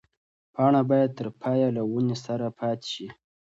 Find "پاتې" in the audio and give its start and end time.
2.59-2.87